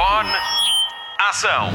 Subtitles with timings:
[0.00, 0.30] Microfone.
[1.28, 1.72] Ação.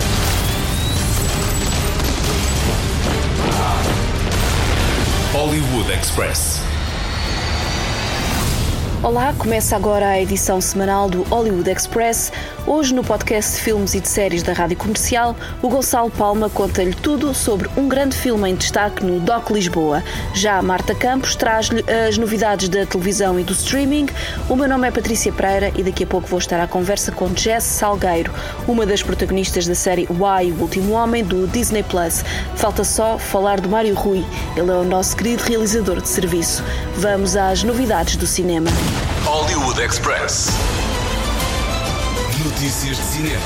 [5.32, 6.60] Hollywood Express.
[9.04, 12.32] Olá, começa agora a edição semanal do Hollywood Express.
[12.68, 16.96] Hoje, no podcast de filmes e de séries da Rádio Comercial, o Gonçalo Palma conta-lhe
[16.96, 20.04] tudo sobre um grande filme em destaque no DOC Lisboa.
[20.34, 24.08] Já a Marta Campos traz-lhe as novidades da televisão e do streaming.
[24.50, 27.30] O meu nome é Patrícia Pereira e daqui a pouco vou estar à conversa com
[27.36, 28.34] Jess Salgueiro,
[28.68, 32.26] uma das protagonistas da série Why, o Último Homem, do Disney Plus.
[32.56, 34.26] Falta só falar do Mário Rui.
[34.58, 36.64] Ele é o nosso querido realizador de serviço.
[36.96, 38.72] Vamos às novidades do cinema.
[39.24, 40.50] Hollywood Express.
[42.56, 43.42] Notícias de cinema.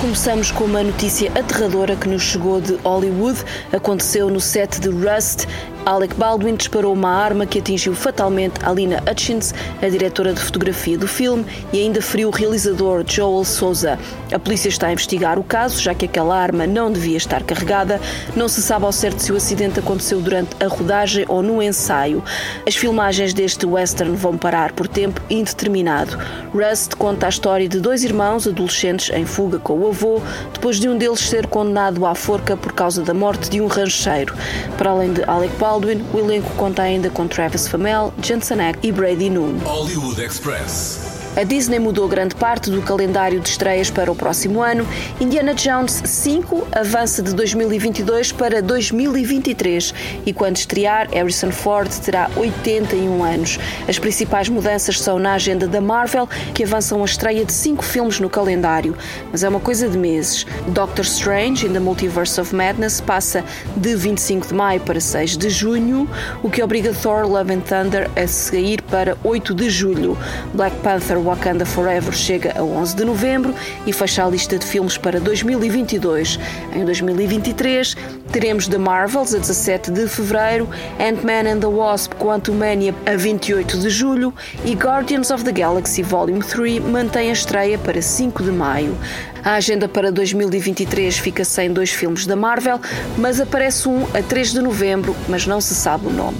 [0.00, 3.44] Começamos com uma notícia aterradora que nos chegou de Hollywood.
[3.72, 5.46] Aconteceu no set de Rust
[5.84, 11.08] Alec Baldwin disparou uma arma que atingiu fatalmente Alina Hutchins, a diretora de fotografia do
[11.08, 13.98] filme, e ainda feriu o realizador Joel Souza.
[14.32, 18.00] A polícia está a investigar o caso, já que aquela arma não devia estar carregada.
[18.36, 22.22] Não se sabe ao certo se o acidente aconteceu durante a rodagem ou no ensaio.
[22.64, 26.16] As filmagens deste western vão parar por tempo indeterminado.
[26.54, 30.88] Rust conta a história de dois irmãos adolescentes em fuga com o avô, depois de
[30.88, 34.34] um deles ser condenado à forca por causa da morte de um rancheiro.
[34.78, 38.86] Para além de Alec Baldwin, Baldwin, o elenco conta ainda com Travis Famel, Jensen Ack
[38.86, 39.56] e Brady Noon.
[39.64, 41.11] Hollywood Express.
[41.34, 44.86] A Disney mudou grande parte do calendário de estreias para o próximo ano.
[45.18, 49.94] Indiana Jones 5 avança de 2022 para 2023
[50.26, 53.58] e quando estrear, Harrison Ford terá 81 anos.
[53.88, 58.20] As principais mudanças são na agenda da Marvel, que avançam a estreia de cinco filmes
[58.20, 58.94] no calendário,
[59.30, 60.46] mas é uma coisa de meses.
[60.68, 63.42] Doctor Strange in the Multiverse of Madness passa
[63.74, 66.06] de 25 de maio para 6 de junho,
[66.42, 70.18] o que obriga Thor Love and Thunder a sair para 8 de julho.
[70.52, 73.54] Black Panther Wakanda Forever chega a 11 de novembro
[73.86, 76.38] e fecha a lista de filmes para 2022.
[76.74, 77.96] Em 2023,
[78.30, 83.90] teremos The Marvels a 17 de fevereiro, Ant-Man and the Wasp Quantumania a 28 de
[83.90, 88.96] julho e Guardians of the Galaxy Volume 3 mantém a estreia para 5 de maio.
[89.44, 92.80] A agenda para 2023 fica sem dois filmes da Marvel,
[93.18, 96.38] mas aparece um a 3 de novembro, mas não se sabe o nome.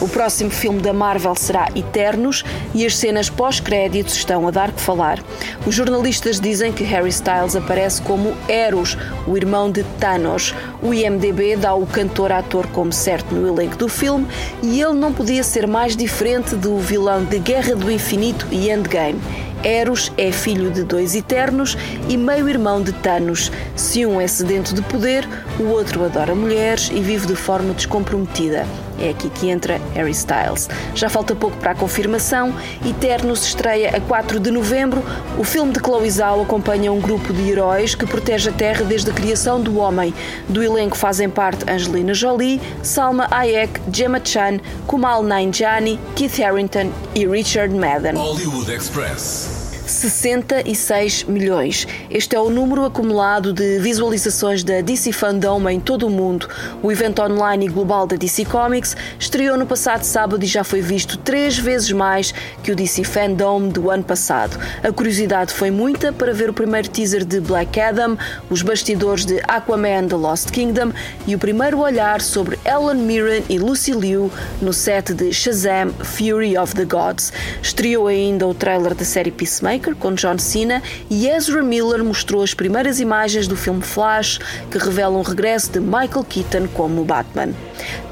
[0.00, 4.80] O próximo filme da Marvel será Eternos e as cenas pós-créditos estão a dar que
[4.80, 5.22] falar.
[5.64, 10.52] Os jornalistas dizem que Harry Styles aparece como Eros, o irmão de Thanos.
[10.82, 14.26] O IMDB dá o cantor-ator como certo no elenco do filme
[14.62, 19.20] e ele não podia ser mais diferente do vilão de Guerra do Infinito e Endgame.
[19.64, 21.76] Eros é filho de dois Eternos
[22.08, 23.50] e meio-irmão de Thanos.
[23.76, 25.28] Se um é sedento de poder,
[25.60, 28.66] o outro adora mulheres e vive de forma descomprometida.
[28.98, 30.68] É aqui que entra Harry Styles.
[30.94, 32.54] Já falta pouco para a confirmação.
[32.86, 35.02] Eternos estreia a 4 de novembro.
[35.38, 39.10] O filme de Chloe Zhao acompanha um grupo de heróis que protege a Terra desde
[39.10, 40.14] a criação do homem.
[40.48, 47.26] Do elenco fazem parte Angelina Jolie, Salma Hayek, Gemma Chan, Kumal Nanjiani, Keith Harrington e
[47.26, 48.16] Richard Madden.
[48.16, 49.61] Hollywood Express.
[49.86, 51.86] 66 milhões.
[52.10, 56.48] Este é o número acumulado de visualizações da DC Fandom em todo o mundo.
[56.82, 60.80] O evento online e global da DC Comics estreou no passado sábado e já foi
[60.80, 62.32] visto três vezes mais
[62.62, 64.58] que o DC Fandom do ano passado.
[64.82, 68.16] A curiosidade foi muita para ver o primeiro teaser de Black Adam,
[68.48, 70.92] os bastidores de Aquaman The Lost Kingdom
[71.26, 76.56] e o primeiro olhar sobre Ellen Mirren e Lucy Liu no set de Shazam Fury
[76.56, 77.32] of the Gods.
[77.60, 82.54] Estreou ainda o trailer da série Peacemaker com John Cena e Ezra Miller mostrou as
[82.54, 84.38] primeiras imagens do filme Flash,
[84.70, 87.54] que revelam o regresso de Michael Keaton como Batman.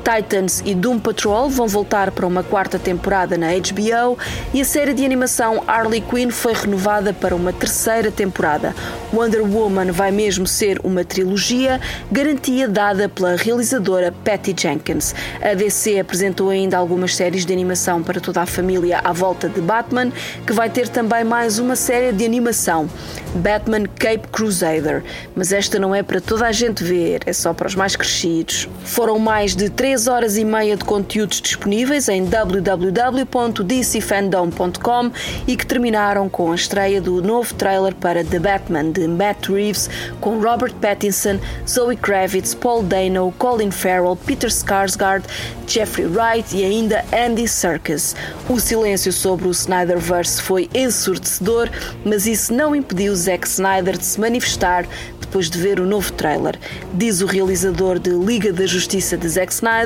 [0.00, 4.18] Titans e Doom Patrol vão voltar para uma quarta temporada na HBO
[4.54, 8.74] e a série de animação Harley Quinn foi renovada para uma terceira temporada.
[9.12, 15.14] Wonder Woman vai mesmo ser uma trilogia, garantia dada pela realizadora Patty Jenkins.
[15.42, 19.60] A DC apresentou ainda algumas séries de animação para toda a família à volta de
[19.60, 20.10] Batman,
[20.46, 22.88] que vai ter também mais uma série de animação,
[23.34, 25.02] Batman Cape Crusader.
[25.34, 28.68] Mas esta não é para toda a gente ver, é só para os mais crescidos.
[28.84, 35.10] Foram mais de 3 horas e meia de conteúdos disponíveis em www.dcfandom.com
[35.46, 39.88] e que terminaram com a estreia do novo trailer para The Batman de Matt Reeves
[40.20, 45.24] com Robert Pattinson, Zoe Kravitz, Paul Dano, Colin Farrell, Peter Skarsgård,
[45.66, 48.14] Jeffrey Wright e ainda Andy Serkis.
[48.48, 51.68] O silêncio sobre o Snyderverse foi ensurdecedor,
[52.04, 54.86] mas isso não impediu Zack Snyder de se manifestar
[55.30, 56.58] depois de ver o novo trailer.
[56.92, 59.79] Diz o realizador de Liga da Justiça de Zack Snyder: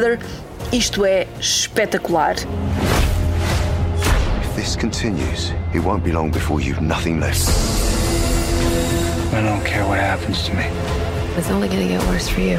[0.72, 2.34] Isto é espetacular.
[4.42, 7.48] If this continues, It won't be long before you've nothing left.
[9.34, 10.64] I don't care what happens to me.
[11.36, 12.58] It's only gonna get worse for you.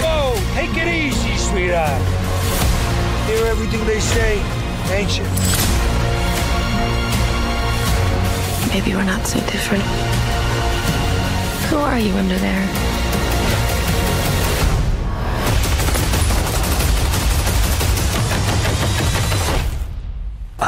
[0.00, 0.34] Whoa!
[0.54, 2.02] Take it easy, sweetheart.
[3.26, 4.40] Hear everything they say,
[4.92, 5.24] ain't you?
[8.72, 10.07] Maybe we're not so different.
[11.68, 12.87] Who are you under there?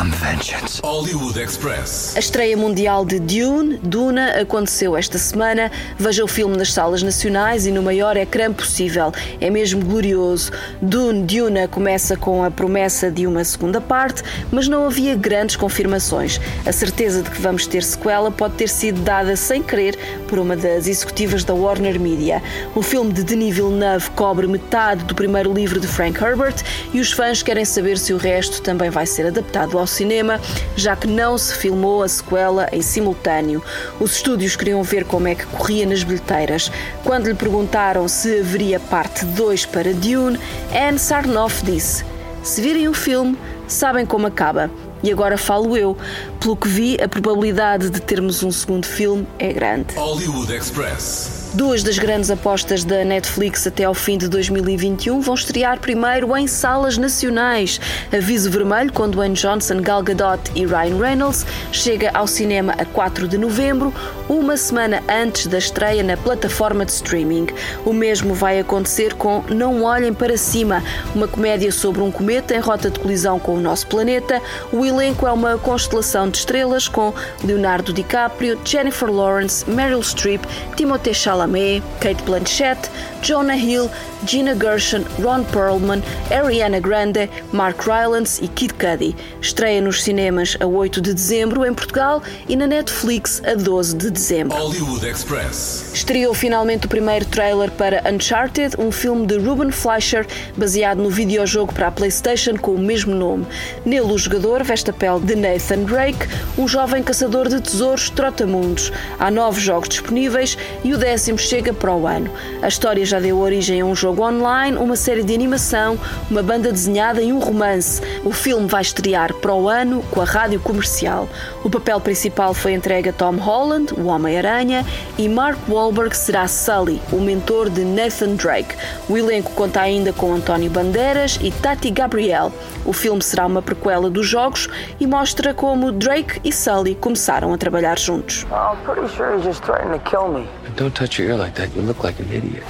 [0.00, 0.80] I'm vengeance.
[0.82, 2.16] Hollywood Express.
[2.16, 5.70] A estreia mundial de Dune, Duna, aconteceu esta semana.
[5.98, 9.12] Veja o filme nas salas nacionais e no maior ecrã possível.
[9.42, 10.52] É mesmo glorioso.
[10.80, 16.40] Dune, Duna começa com a promessa de uma segunda parte, mas não havia grandes confirmações.
[16.64, 20.56] A certeza de que vamos ter sequela pode ter sido dada sem querer por uma
[20.56, 22.42] das executivas da Warner Media.
[22.74, 26.56] O filme de Denis Villeneuve cobre metade do primeiro livro de Frank Herbert
[26.94, 30.40] e os fãs querem saber se o resto também vai ser adaptado ao cinema,
[30.76, 33.62] já que não se filmou a sequela em simultâneo.
[33.98, 36.70] Os estúdios queriam ver como é que corria nas bilheteiras.
[37.04, 40.38] Quando lhe perguntaram se haveria parte 2 para Dune,
[40.72, 42.04] Anne Sarnoff disse:
[42.42, 44.70] Se virem o filme, sabem como acaba.
[45.02, 45.96] E agora falo eu.
[46.38, 49.94] Pelo que vi, a probabilidade de termos um segundo filme é grande.
[49.96, 51.39] Hollywood Express.
[51.52, 56.46] Duas das grandes apostas da Netflix até ao fim de 2021 vão estrear primeiro em
[56.46, 57.80] salas nacionais.
[58.16, 63.26] Aviso vermelho com Dwayne Johnson, Gal Gadot e Ryan Reynolds chega ao cinema a 4
[63.26, 63.92] de novembro,
[64.30, 67.48] uma semana antes da estreia na plataforma de streaming.
[67.84, 72.60] O mesmo vai acontecer com Não Olhem para Cima, uma comédia sobre um cometa em
[72.60, 74.40] rota de colisão com o nosso planeta.
[74.72, 77.12] O elenco é uma constelação de estrelas com
[77.42, 80.44] Leonardo DiCaprio, Jennifer Lawrence, Meryl Streep,
[80.76, 82.88] Timothée Chalamet, Kate Blanchett,
[83.22, 83.90] Jonah Hill,
[84.24, 89.16] Gina Gershon, Ron Perlman, Ariana Grande, Mark Rylance e Kid Cudi.
[89.40, 94.10] Estreia nos cinemas a 8 de dezembro em Portugal e na Netflix a 12 de
[94.10, 94.19] dezembro.
[94.28, 95.92] Hollywood Express.
[95.94, 101.72] Estreou finalmente o primeiro trailer para Uncharted, um filme de Ruben Fleischer baseado no videojogo
[101.72, 103.46] para a PlayStation com o mesmo nome.
[103.82, 106.28] Nele, o jogador veste a pele de Nathan Drake,
[106.58, 108.92] um jovem caçador de tesouros trotamundos.
[109.18, 112.30] Há nove jogos disponíveis e o décimo chega para o ano.
[112.60, 115.98] A história já deu origem a um jogo online, uma série de animação,
[116.30, 118.02] uma banda desenhada e um romance.
[118.22, 121.26] O filme vai estrear para o ano com a rádio comercial.
[121.64, 124.84] O papel principal foi entregue a Tom Holland, o Homem-Aranha,
[125.16, 128.74] e Mark Wahlberg será Sully, o mentor de Nathan Drake.
[129.08, 132.52] O elenco conta ainda com António Bandeiras e Tati Gabriel.
[132.84, 134.68] O filme será uma prequela dos jogos
[134.98, 138.46] e mostra como Drake e Sully começaram a trabalhar juntos.
[138.50, 140.46] I'm pretty sure he's just threatening to kill me.
[140.76, 141.70] Don't touch your ear like that.
[141.76, 142.64] You look like an idiot.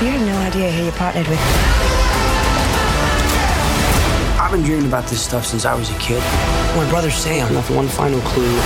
[0.00, 1.38] You have no idea who you partnered with.
[4.40, 6.22] I've been dreaming about this stuff since I was a kid.
[6.76, 8.58] My brother Sam left one final clue.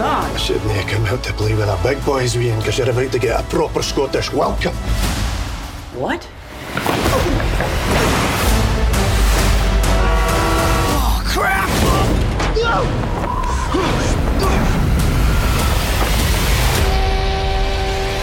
[0.00, 3.12] I shouldn't have come out to play with the big boys, Ian, because you're about
[3.12, 4.74] to get a proper Scottish welcome.
[5.94, 6.26] What?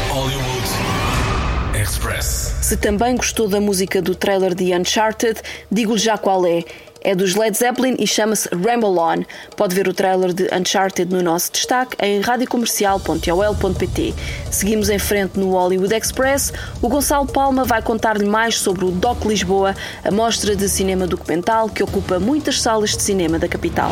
[0.10, 2.54] Hollywood Express.
[2.62, 6.66] Se também gostou da música do trailer de Uncharted, digo-lhe já qual é.
[7.04, 9.24] É dos Led Zeppelin e chama-se Ramble On.
[9.58, 14.14] Pode ver o trailer de Uncharted no nosso destaque em radiocomercial.ol.pt.
[14.52, 16.54] Seguimos em frente no Hollywood Express.
[16.82, 21.68] O Gonçalo Palma vai contar-lhe mais sobre o Doc Lisboa, a mostra de cinema documental
[21.70, 23.92] que ocupa muitas salas de cinema da capital.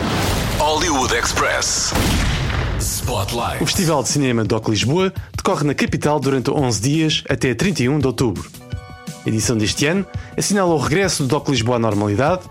[0.60, 1.94] Hollywood Express.
[2.80, 3.62] Spotlight.
[3.62, 8.08] O Festival de Cinema Doc Lisboa decorre na capital durante 11 dias até 31 de
[8.08, 8.50] outubro.
[9.26, 10.06] A edição deste ano
[10.38, 12.44] assinala o regresso do Doc Lisboa à normalidade,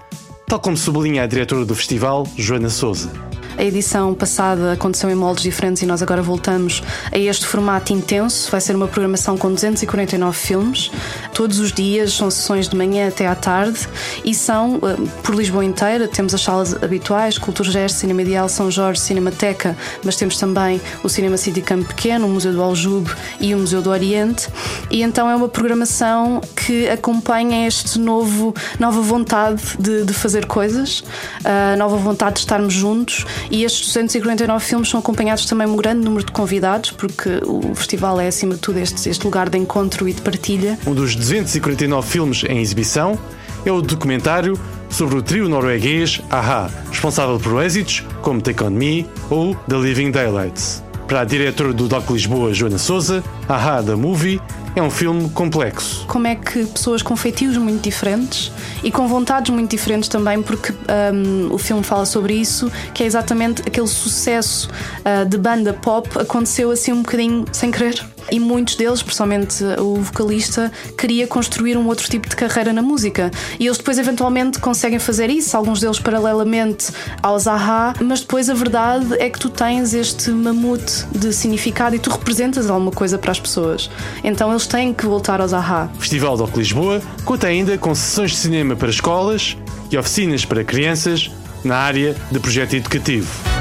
[0.48, 3.12] tal como sublinha a diretora do festival, Joana Souza.
[3.58, 6.80] A edição passada aconteceu em moldes diferentes e nós agora voltamos
[7.12, 8.50] a este formato intenso.
[8.50, 10.90] Vai ser uma programação com 249 filmes,
[11.38, 13.86] todos os dias, são sessões de manhã até à tarde
[14.24, 16.08] e são eh, por Lisboa inteira.
[16.08, 21.08] Temos as salas habituais, Cultura Gesto, Cinema Ideal, São Jorge, Cinemateca, mas temos também o
[21.08, 24.48] Cinema City Campo Pequeno, o Museu do Aljube e o Museu do Oriente.
[24.90, 31.04] E então é uma programação que acompanha este novo, nova vontade de, de fazer coisas,
[31.44, 36.00] a nova vontade de estarmos juntos e estes 249 filmes são acompanhados também um grande
[36.00, 40.08] número de convidados, porque o festival é acima de tudo este, este lugar de encontro
[40.08, 40.76] e de partilha.
[40.84, 43.18] Um dos 249 filmes em exibição
[43.66, 44.58] é o documentário
[44.88, 50.10] sobre o trio norueguês AHA, responsável por êxitos como Take On Me ou The Living
[50.10, 50.82] Daylights.
[51.06, 54.40] Para a diretora do Doc Lisboa, Joana Souza, AHA da Movie
[54.74, 56.06] é um filme complexo.
[56.06, 58.50] Como é que pessoas com feitios muito diferentes
[58.82, 60.72] e com vontades muito diferentes também, porque
[61.12, 64.70] um, o filme fala sobre isso, que é exatamente aquele sucesso
[65.00, 69.96] uh, de banda pop aconteceu assim um bocadinho sem querer e muitos deles, principalmente o
[69.96, 73.30] vocalista, queria construir um outro tipo de carreira na música.
[73.58, 76.88] E eles depois eventualmente conseguem fazer isso, alguns deles paralelamente
[77.22, 81.98] aos Aha, mas depois a verdade é que tu tens este mamute de significado e
[81.98, 83.90] tu representas alguma coisa para as pessoas.
[84.22, 85.90] Então eles têm que voltar aos Aha.
[85.98, 89.56] Festival Doc Lisboa conta ainda com sessões de cinema para escolas
[89.90, 91.30] e oficinas para crianças
[91.64, 93.57] na área de projeto educativo.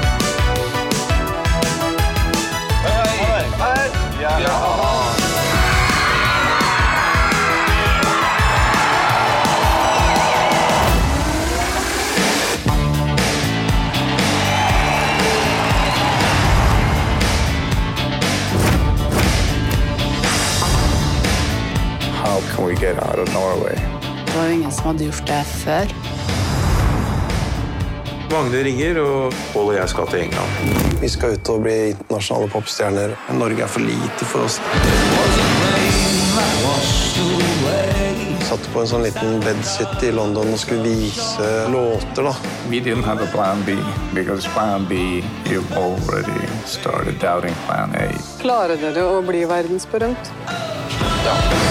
[24.88, 25.90] Som hadde gjort det før.
[28.28, 30.48] Magne ringer, og Pål og jeg skal til England.
[31.02, 33.12] Vi skal ut og bli internasjonale popstjerner.
[33.36, 34.56] Norge er for lite for oss.
[38.48, 42.32] Satt på en sånn liten bedsit i London og skulle vise låter, da.
[42.72, 43.76] We didn't have a plan B
[44.16, 45.20] because plan B,
[45.52, 48.08] you've already started doubting plan A.
[48.40, 50.32] Klarer dere å bli verdensberømt?
[51.28, 51.67] The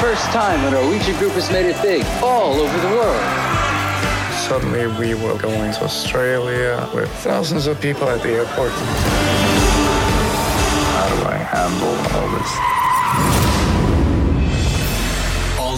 [0.00, 3.22] first time a Norwegian group has made it big all over the world.
[4.48, 8.72] Suddenly we were going to Australia with thousands of people at the airport.
[10.92, 12.28] How do I handle all
[13.38, 13.43] this?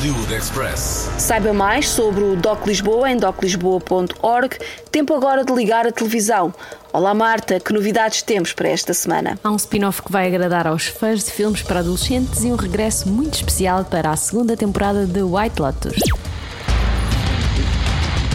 [0.07, 1.11] Hollywood Express.
[1.19, 4.57] Saiba mais sobre o Doc Lisboa em doclisboa.org.
[4.89, 6.55] Tempo agora de ligar a televisão.
[6.93, 9.37] Olá Marta, que novidades temos para esta semana?
[9.43, 13.09] Há um spin-off que vai agradar aos fãs de filmes para adolescentes e um regresso
[13.09, 15.99] muito especial para a segunda temporada de White Lotus.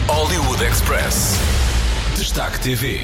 [0.08, 1.38] Hollywood Express.
[2.18, 3.00] Destaque TV.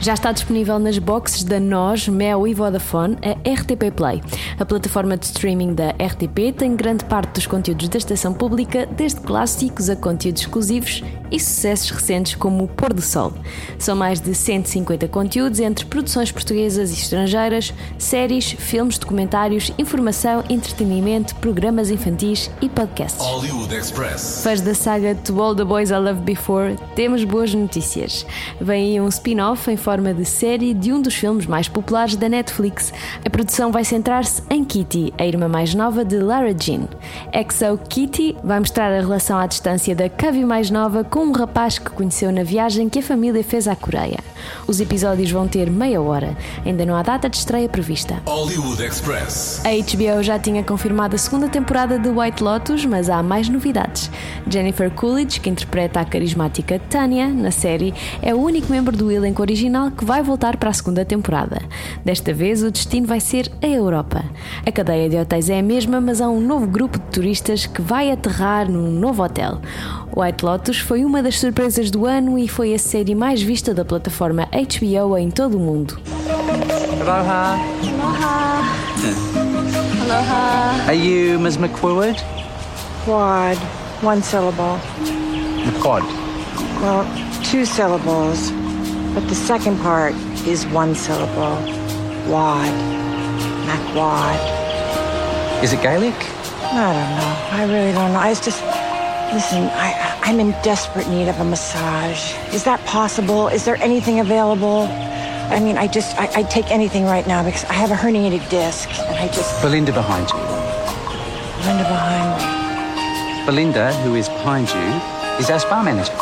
[0.00, 4.22] Já está disponível nas boxes da NOS, Mel e Vodafone a RTP Play.
[4.58, 9.20] A plataforma de streaming da RTP tem grande parte dos conteúdos da estação pública, desde
[9.20, 13.34] clássicos a conteúdos exclusivos e sucessos recentes como o Pôr do Sol.
[13.78, 21.34] São mais de 150 conteúdos entre produções portuguesas e estrangeiras, séries, filmes, documentários, informação, entretenimento,
[21.36, 23.22] programas infantis e podcasts.
[23.22, 24.40] Hollywood Express.
[24.42, 28.24] Fãs da saga To All the Boys I Loved Before, temos boas notícias.
[28.58, 32.28] Vem aí um spin-off em forma de série de um dos filmes mais populares da
[32.28, 32.92] Netflix.
[33.24, 36.82] A produção vai centrar-se em Kitty, a irmã mais nova de Lara Jean.
[37.32, 41.76] Exo Kitty vai mostrar a relação à distância da Covey mais nova com um rapaz
[41.78, 44.18] que conheceu na viagem que a família fez à Coreia.
[44.66, 46.36] Os episódios vão ter meia hora.
[46.64, 48.22] Ainda não há data de estreia prevista.
[48.26, 49.62] Hollywood Express.
[49.64, 54.10] A HBO já tinha confirmado a segunda temporada de White Lotus, mas há mais novidades.
[54.48, 59.42] Jennifer Coolidge, que interpreta a carismática Tanya na série, é o único membro do elenco
[59.42, 61.62] original que vai voltar para a segunda temporada.
[62.04, 64.24] Desta vez, o destino vai ser a Europa.
[64.66, 67.80] A cadeia de hotéis é a mesma, mas há um novo grupo de turistas que
[67.80, 69.60] vai aterrar num novo hotel.
[70.16, 73.84] White Lotus foi uma das surpresas do ano e foi a série mais vista da
[73.84, 76.00] plataforma HBO em todo o mundo.
[77.00, 77.56] Aloha.
[77.84, 78.62] Aloha.
[80.02, 80.84] Aloha.
[80.88, 81.58] Are you Ms.
[81.58, 82.16] McQuoid?
[83.04, 83.56] Quad.
[84.02, 84.78] One syllable.
[85.80, 86.02] Quad.
[86.82, 87.04] Well,
[87.44, 88.50] two syllables.
[89.14, 90.14] But the second part
[90.46, 91.56] is one syllable.
[92.30, 92.72] Wad.
[93.66, 94.38] MacWad.
[95.62, 96.14] Is it Gaelic?
[96.72, 97.34] I don't know.
[97.50, 98.22] I really don't know.
[98.22, 98.62] It's just.
[99.32, 102.34] Listen, I, I'm in desperate need of a massage.
[102.52, 103.46] Is that possible?
[103.48, 104.88] Is there anything available?
[105.50, 108.48] I mean, I just, I, I'd take anything right now because I have a herniated
[108.48, 109.60] disc and I just.
[109.62, 110.38] Belinda behind you.
[111.62, 113.46] Belinda behind me.
[113.46, 116.12] Belinda, who is behind you, is our spa manager.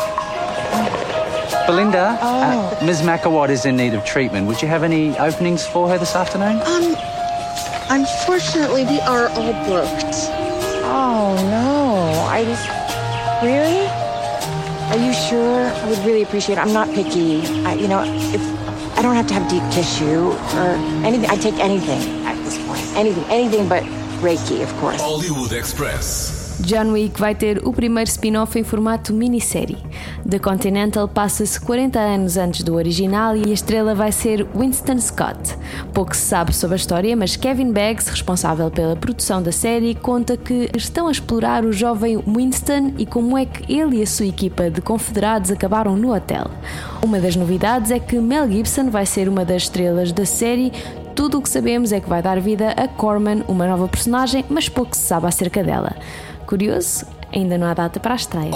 [1.69, 3.01] Belinda, uh, Ms.
[3.01, 4.47] McAwad is in need of treatment.
[4.47, 6.59] Would you have any openings for her this afternoon?
[6.65, 6.95] Um,
[7.91, 10.15] Unfortunately, we are all booked.
[10.89, 12.25] Oh, no.
[12.27, 12.67] I just.
[13.43, 13.85] Really?
[14.89, 15.67] Are you sure?
[15.69, 16.61] I would really appreciate it.
[16.61, 17.45] I'm not picky.
[17.65, 18.01] I, you know,
[18.33, 18.41] if
[18.97, 20.69] I don't have to have deep tissue or
[21.05, 22.81] anything, I take anything at this point.
[22.95, 23.83] Anything, anything but
[24.23, 24.99] Reiki, of course.
[24.99, 26.38] Hollywood Express.
[26.61, 29.77] John Wick vai ter o primeiro spin-off em formato minissérie.
[30.29, 35.57] The Continental passa-se 40 anos antes do original e a estrela vai ser Winston Scott.
[35.93, 40.35] Pouco se sabe sobre a história, mas Kevin Beggs, responsável pela produção da série, conta
[40.35, 44.25] que estão a explorar o jovem Winston e como é que ele e a sua
[44.25, 46.51] equipa de confederados acabaram no hotel.
[47.01, 50.73] Uma das novidades é que Mel Gibson vai ser uma das estrelas da série,
[51.19, 54.69] tudo o que sabemos é que vai dar vida a Corman, uma nova personagem, mas
[54.69, 55.93] pouco se sabe acerca dela.
[56.47, 57.05] Curioso?
[57.31, 58.51] Ainda não há data para a estreia.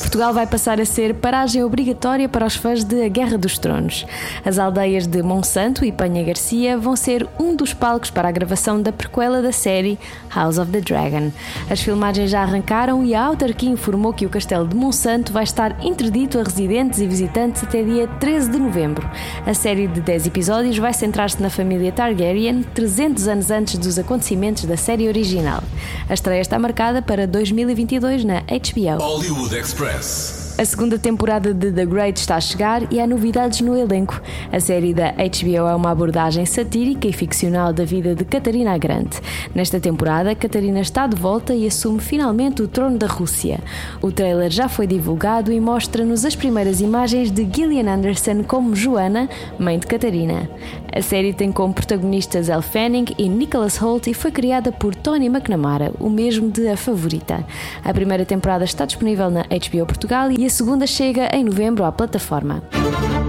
[0.00, 4.04] Portugal vai passar a ser paragem obrigatória para os fãs de A Guerra dos Tronos.
[4.44, 8.82] As aldeias de Monsanto e Panha Garcia vão ser um dos palcos para a gravação
[8.82, 9.98] da prequela da série
[10.34, 11.32] House of the Dragon.
[11.70, 15.82] As filmagens já arrancaram e a autarquia informou que o castelo de Monsanto vai estar
[15.82, 19.08] interdito a residentes e visitantes até dia 13 de novembro.
[19.46, 24.64] A série de 10 episódios vai centrar-se na família Targaryen, 300 anos antes dos acontecimentos
[24.64, 25.62] da série original.
[26.08, 28.98] A estreia está marcada para 2022 na HBO.
[29.02, 30.45] Hollywood Express.
[30.58, 34.22] A segunda temporada de The Great está a chegar e há novidades no elenco.
[34.50, 38.78] A série da HBO é uma abordagem satírica e ficcional da vida de Catarina a
[38.78, 39.20] Grande.
[39.54, 43.60] Nesta temporada, Catarina está de volta e assume finalmente o trono da Rússia.
[44.00, 49.28] O trailer já foi divulgado e mostra-nos as primeiras imagens de Gillian Anderson como Joana,
[49.58, 50.48] mãe de Catarina.
[50.90, 55.26] A série tem como protagonistas Elle Fanning e Nicholas Holt e foi criada por Tony
[55.26, 57.44] McNamara, o mesmo de A Favorita.
[57.84, 61.90] A primeira temporada está disponível na HBO Portugal e a segunda chega em novembro à
[61.90, 62.62] plataforma.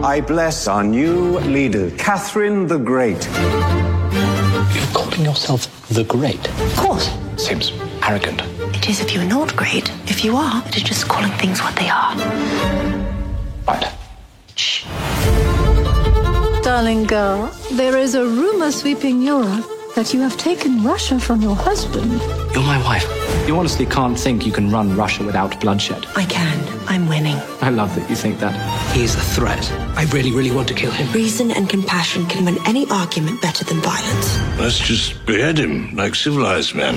[0.03, 3.27] I bless our new leader, Catherine the Great.
[4.75, 6.47] You're calling yourself the Great?
[6.47, 7.09] Of course.
[7.37, 7.73] Seems
[8.07, 8.41] arrogant.
[8.75, 9.91] It is if you're not great.
[10.05, 12.15] If you are, it is just calling things what they are.
[13.67, 13.85] Right.
[16.63, 21.55] Darling girl, there is a rumor sweeping Europe that you have taken Russia from your
[21.55, 22.11] husband.
[22.53, 23.07] You're my wife.
[23.47, 26.05] You honestly can't think you can run Russia without bloodshed.
[26.15, 26.66] I can.
[26.97, 27.35] I'm winning.
[27.61, 28.55] I love that you think that.
[28.91, 29.71] He is a threat.
[29.95, 31.11] I really, really want to kill him.
[31.13, 34.39] Reason and compassion can win any argument better than violence.
[34.57, 36.95] Let's just behead him like civilized men.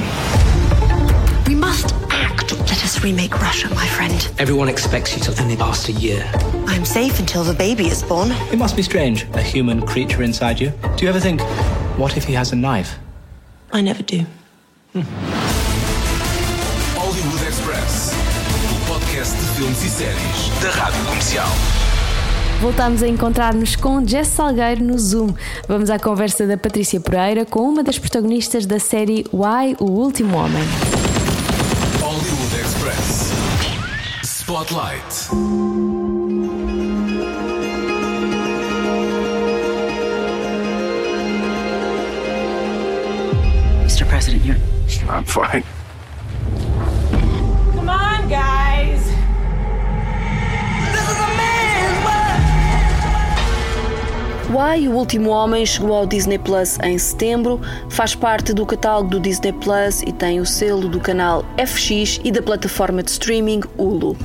[1.46, 2.50] We must act.
[2.52, 4.26] Let us remake Russia, my friend.
[4.38, 6.26] Everyone expects you to only last a year.
[6.66, 8.30] I'm safe until the baby is born.
[8.50, 10.72] It must be strange, a human creature inside you.
[10.96, 11.42] Do you ever think,
[11.98, 12.98] what if he has a knife?
[13.70, 14.24] I never do.
[14.94, 15.49] Hollywood
[19.60, 21.48] filmes e séries da Rádio Comercial.
[22.62, 25.34] Voltámos a encontrar-nos com Jess Salgueiro no Zoom.
[25.68, 30.34] Vamos à conversa da Patrícia Pereira com uma das protagonistas da série Why, o Último
[30.34, 30.62] Homem.
[32.00, 33.32] Hollywood Express.
[34.24, 35.28] Spotlight.
[43.84, 44.06] Mr.
[44.08, 44.56] President, you're.
[45.10, 45.64] I'm fine.
[47.74, 48.59] Come on, guys.
[54.50, 59.20] Why, o último homem, chegou ao Disney Plus em setembro, faz parte do catálogo do
[59.20, 64.16] Disney Plus e tem o selo do canal FX e da plataforma de streaming Hulu.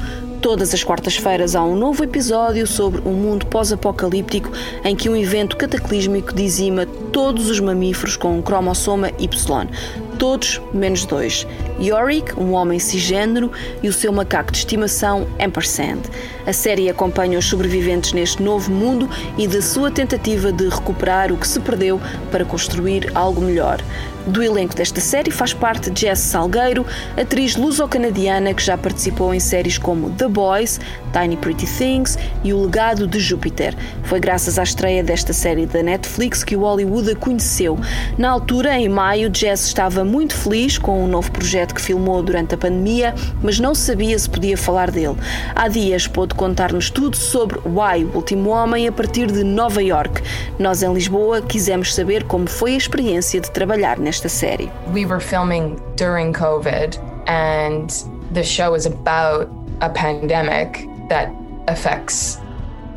[0.41, 4.51] Todas as quartas-feiras há um novo episódio sobre um mundo pós-apocalíptico
[4.83, 9.69] em que um evento cataclísmico dizima todos os mamíferos com um cromossoma Y.
[10.17, 11.45] Todos menos dois.
[11.79, 16.01] Yorick, um homem cisgênero, e o seu macaco de estimação, Ampersand.
[16.45, 21.37] A série acompanha os sobreviventes neste novo mundo e da sua tentativa de recuperar o
[21.37, 21.99] que se perdeu
[22.31, 23.79] para construir algo melhor.
[24.27, 26.83] Do elenco desta série faz parte Jess Salgueiro,
[27.15, 30.79] atriz luso-canadiana que já participou em séries como The Boys,
[31.13, 33.75] Tiny Pretty Things e O Legado de Júpiter.
[34.03, 37.77] Foi graças à estreia desta série da Netflix que o Hollywood a conheceu.
[38.17, 42.55] Na altura, em maio, Jess estava muito feliz com um novo projeto que filmou durante
[42.55, 45.15] a pandemia, mas não sabia se podia falar dele.
[45.55, 50.21] Há dias pôde contar-nos tudo sobre Why, o último homem, a partir de Nova York.
[50.59, 54.71] Nós, em Lisboa, quisemos saber como foi a experiência de trabalhar nesta série.
[54.93, 57.87] We were filming during COVID, and
[58.33, 59.49] the show is about
[59.81, 61.31] a pandemic that
[61.67, 62.39] affects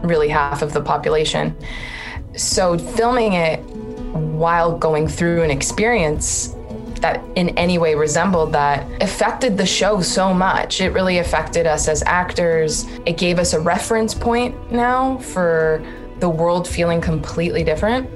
[0.02, 1.54] really half of the population.
[2.36, 3.60] So, filming it
[4.12, 6.54] while going through an experience
[7.00, 10.80] that in any way resembled that affected the show so much.
[10.80, 12.84] It really affected us as actors.
[13.06, 15.84] It gave us a reference point now for
[16.20, 18.08] the world feeling completely different.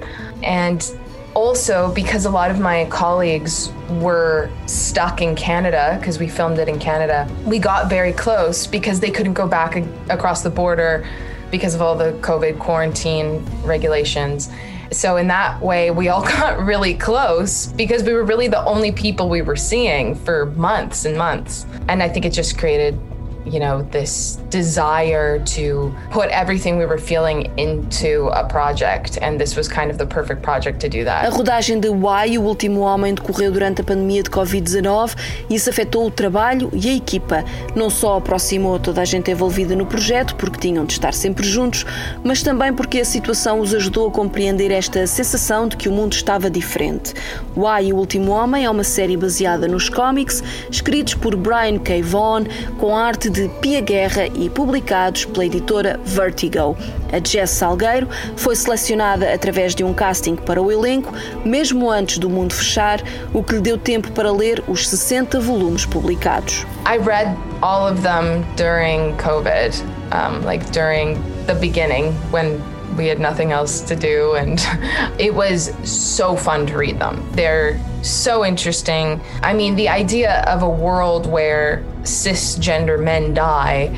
[0.43, 0.85] And
[1.33, 6.67] also because a lot of my colleagues were stuck in Canada because we filmed it
[6.67, 9.75] in Canada, we got very close because they couldn't go back
[10.09, 11.07] across the border
[11.49, 14.49] because of all the COVID quarantine regulations.
[14.93, 18.91] So, in that way, we all got really close because we were really the only
[18.91, 21.65] people we were seeing for months and months.
[21.87, 22.99] And I think it just created
[23.45, 29.55] you know, this desire to put everything we were feeling into a project, and this
[29.55, 31.25] was kind of the perfect project to do that.
[31.25, 35.15] A rodagem de Why, o último homem, decorreu durante a pandemia de Covid-19
[35.49, 37.43] e isso afetou o trabalho e a equipa.
[37.75, 41.85] Não só aproximou toda a gente envolvida no projeto, porque tinham de estar sempre juntos,
[42.23, 46.13] mas também porque a situação os ajudou a compreender esta sensação de que o mundo
[46.13, 47.13] estava diferente.
[47.55, 52.01] Why, o último homem, é uma série baseada nos cómics, escritos por Brian K.
[52.01, 52.45] Vaughan,
[52.79, 56.77] com arte de Pia Guerra e publicados pela editora Vertigo.
[57.11, 61.11] A Jess Salgueiro foi selecionada através de um casting para o elenco,
[61.43, 63.01] mesmo antes do mundo fechar,
[63.33, 66.63] o que lhe deu tempo para ler os 60 volumes publicados.
[66.85, 71.15] I read all of them during COVID, um, like during
[71.47, 72.61] the beginning when
[72.95, 74.59] we had nothing else to do and
[75.17, 77.27] it was so fun to read them.
[77.31, 79.19] They're so interesting.
[79.41, 83.95] I mean, the idea of a world where cisgender men die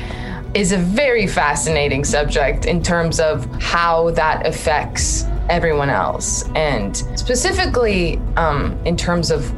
[0.54, 6.48] is a very fascinating subject in terms of how that affects everyone else.
[6.54, 9.52] And specifically um, in terms of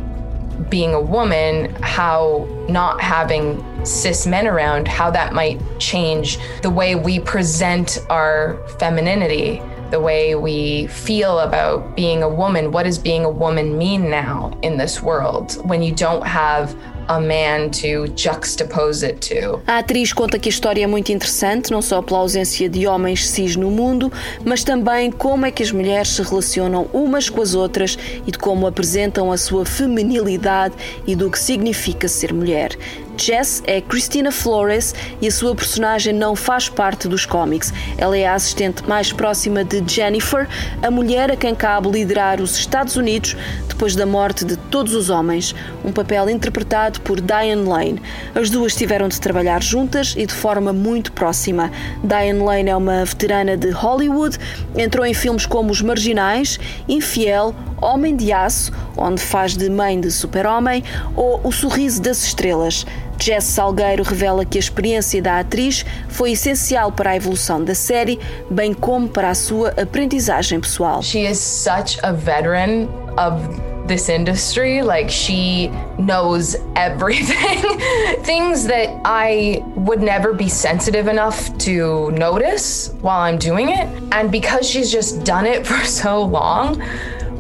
[0.69, 6.95] being a woman, how not having cis men around, how that might change the way
[6.97, 12.71] we present our femininity the way we feel about being a woman.
[12.73, 16.77] What does being a woman mean now in this world when you don't have
[17.09, 19.61] a man to juxtapose it to.
[19.67, 23.29] A atriz conta que a história é muito interessante, não só pela ausência de homens
[23.29, 24.13] cis no mundo,
[24.45, 28.39] mas também como é que as mulheres se relacionam umas com as outras e de
[28.39, 30.75] como apresentam a sua feminilidade
[31.07, 32.77] e do que significa ser mulher.
[33.19, 37.73] Jess é Christina Flores e a sua personagem não faz parte dos cómics.
[37.97, 40.49] Ela é a assistente mais próxima de Jennifer,
[40.81, 43.37] a mulher a quem cabe liderar os Estados Unidos
[43.69, 45.55] depois da morte de todos os homens,
[45.85, 48.03] um papel interpretado por Diane Lane.
[48.35, 51.71] As duas tiveram de trabalhar juntas e de forma muito próxima.
[52.03, 54.37] Diane Lane é uma veterana de Hollywood,
[54.77, 60.11] entrou em filmes como Os Marginais, Infiel, Homem de Aço, onde faz de mãe de
[60.11, 60.83] super-homem,
[61.17, 62.87] ou O Sorriso das Estrelas.
[63.21, 68.19] Jess Salgueiro revela que a experiência da atriz foi essencial para a evolução da série,
[68.49, 71.03] bem como para a sua aprendizagem pessoal.
[71.03, 74.83] She is such a veteran of this industry.
[74.83, 77.81] Like she knows everything.
[78.23, 83.89] Things that I would never be sensitive enough to notice while I'm doing it.
[84.13, 86.81] And because she's just done it for so long,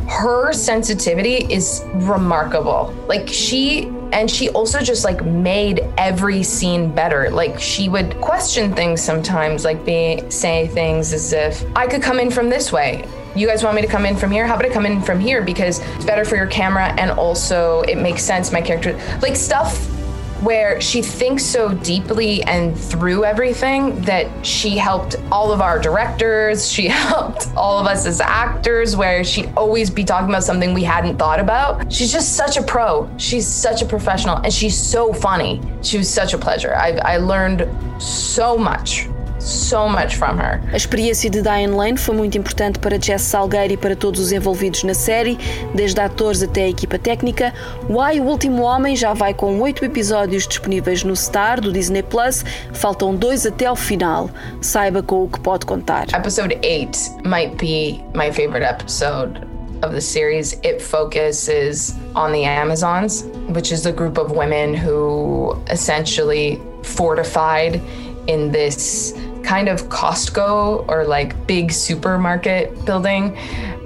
[0.09, 2.94] her sensitivity is remarkable.
[3.07, 7.31] Like she and she also just like made every scene better.
[7.31, 12.18] Like she would question things sometimes, like be say things as if I could come
[12.18, 13.07] in from this way.
[13.37, 14.47] You guys want me to come in from here?
[14.47, 17.83] How about I come in from here because it's better for your camera and also
[17.83, 19.98] it makes sense my character like stuff
[20.42, 26.70] where she thinks so deeply and through everything that she helped all of our directors,
[26.70, 30.85] she helped all of us as actors, where she'd always be talking about something we
[30.85, 31.92] hadn't thought about.
[31.92, 33.09] She's just such a pro.
[33.16, 35.61] She's such a professional and she's so funny.
[35.83, 36.74] She was such a pleasure.
[36.74, 37.68] I, I learned
[38.01, 40.61] so much so much from her.
[40.72, 44.33] A experiência de Diane Lane foi muito importante para Jess Salgueiro e para todos os
[44.33, 45.38] envolvidos na série,
[45.74, 47.53] desde atores até a equipa técnica.
[47.88, 52.44] Why, o último homem, já vai com oito episódios disponíveis no Star do Disney Plus.
[52.72, 54.31] Faltam dois até ao final.
[54.61, 56.07] Saiba com o que pode contar.
[56.14, 59.46] Episode 8 might be my favorite episode.
[59.83, 65.57] of the series, it focuses on the Amazons, which is a group of women who
[65.68, 67.81] essentially fortified
[68.29, 69.12] in this
[69.43, 73.37] kind of Costco or like big supermarket building.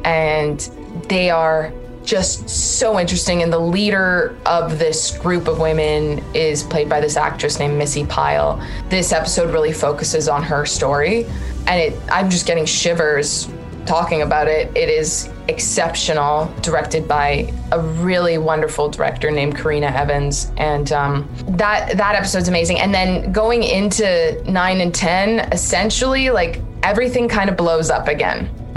[0.05, 0.61] And
[1.09, 1.73] they are
[2.05, 3.43] just so interesting.
[3.43, 8.05] And the leader of this group of women is played by this actress named Missy
[8.05, 8.61] Pyle.
[8.89, 11.25] This episode really focuses on her story.
[11.67, 13.49] And it I'm just getting shivers
[13.87, 14.75] talking about it.
[14.77, 21.97] It is exceptional, directed by a really wonderful director named Karina Evans, and um, that
[21.97, 22.79] that episode's amazing.
[22.81, 28.51] And then going into nine and ten, essentially, like everything kind of blows up again.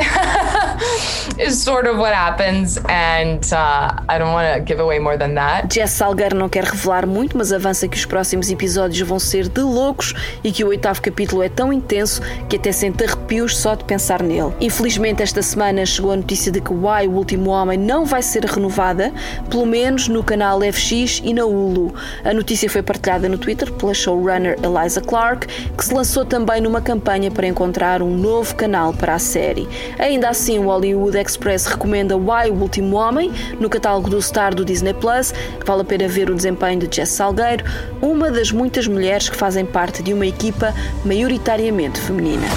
[1.40, 5.36] is sort of what happens, and uh, I don't want to give away more than
[5.36, 5.74] that.
[5.74, 9.62] Jess Salgueiro não quer revelar muito, mas avança que os próximos episódios vão ser de
[9.62, 10.14] loucos
[10.44, 14.24] e que o oitavo capítulo é tão intenso que até sente arrepios só de pensar
[14.24, 14.54] nele.
[14.60, 18.46] Infelizmente, esta semana chegou a notícia de que Why, o último homem, não vai ser
[18.46, 19.12] renovada,
[19.50, 21.94] pelo menos no canal FX e na Hulu.
[22.24, 26.82] A notícia foi partilhada no Twitter pela showrunner Eliza Clark, que se lançou também numa
[26.82, 29.68] campanha para encontrar um novo canal para a série.
[30.00, 34.64] Ainda assim, o Hollywood Express recomenda Why, o último homem, no catálogo do Star do
[34.64, 37.66] Disney Plus, que vale a pena ver o desempenho de Jess Salgueiro,
[38.00, 40.72] uma das muitas mulheres que fazem parte de uma equipa
[41.04, 42.48] maioritariamente feminina.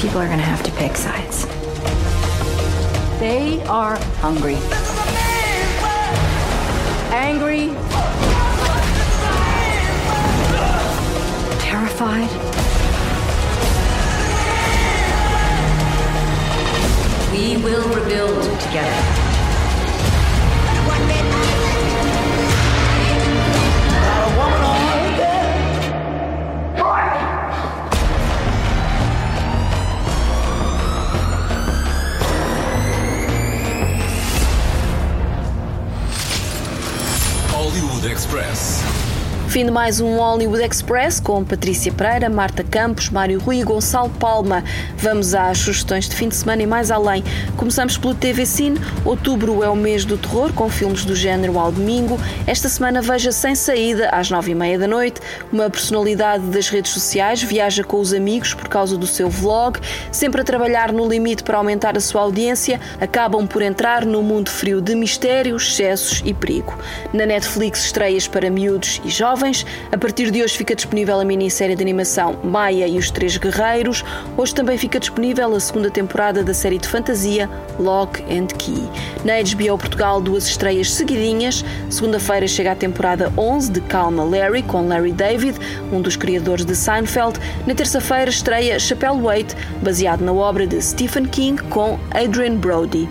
[0.00, 1.46] People are gonna have to pick sides.
[3.18, 4.56] They are hungry.
[7.12, 7.70] Angry.
[11.60, 12.51] Terrified.
[17.62, 18.90] Will rebuild together.
[37.48, 39.01] Hollywood Express.
[39.52, 44.08] Fim de mais um Hollywood Express com Patrícia Pereira, Marta Campos, Mário Rui e Gonçalo
[44.08, 44.64] Palma.
[44.96, 47.22] Vamos às sugestões de fim de semana e mais além.
[47.54, 48.80] Começamos pelo TV Cine.
[49.04, 52.18] Outubro é o mês do terror, com filmes do género ao domingo.
[52.46, 55.20] Esta semana veja Sem Saída, às nove e meia da noite.
[55.52, 59.78] Uma personalidade das redes sociais viaja com os amigos por causa do seu vlog.
[60.10, 64.48] Sempre a trabalhar no limite para aumentar a sua audiência, acabam por entrar no mundo
[64.48, 66.72] frio de mistérios, excessos e perigo.
[67.12, 69.41] Na Netflix, estreias para miúdos e jovens.
[69.90, 74.04] A partir de hoje fica disponível a minissérie de animação Maia e os Três Guerreiros.
[74.36, 78.88] Hoje também fica disponível a segunda temporada da série de fantasia Lock and Key.
[79.24, 81.64] Na HBO Portugal, duas estreias seguidinhas.
[81.90, 85.58] Segunda-feira chega a temporada 11 de Calma Larry, com Larry David,
[85.92, 87.40] um dos criadores de Seinfeld.
[87.66, 93.08] Na terça-feira estreia Chapelle Wait, baseado na obra de Stephen King, com Adrian Brody.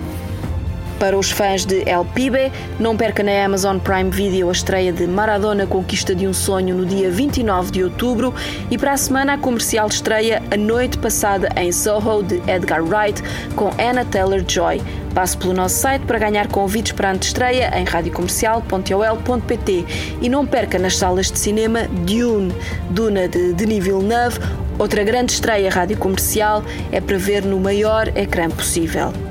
[1.02, 5.08] Para os fãs de El Pibe, não perca na Amazon Prime Video a estreia de
[5.08, 8.32] Maradona Conquista de um Sonho no dia 29 de outubro
[8.70, 13.20] e para a semana a comercial estreia A Noite Passada em Soho de Edgar Wright
[13.56, 14.80] com Anna Taylor-Joy.
[15.16, 19.86] Passe pelo nosso site para ganhar convites para a antestreia em radiocomercial.ol.pt
[20.22, 22.54] e não perca nas salas de cinema Dune,
[22.92, 24.38] Duna de Denis Villeneuve,
[24.78, 29.31] outra grande estreia rádio comercial é para ver no maior ecrã possível.